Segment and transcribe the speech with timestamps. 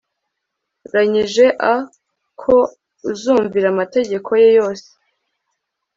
[0.91, 1.75] ranyije a
[2.41, 2.55] ko
[3.11, 4.87] uzumvira amategeko ye yose